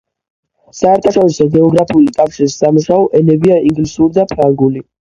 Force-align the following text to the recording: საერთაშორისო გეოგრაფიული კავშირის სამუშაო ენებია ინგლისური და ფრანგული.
საერთაშორისო 0.77 1.47
გეოგრაფიული 1.57 2.15
კავშირის 2.17 2.59
სამუშაო 2.65 3.07
ენებია 3.23 3.63
ინგლისური 3.71 4.21
და 4.21 4.31
ფრანგული. 4.37 4.89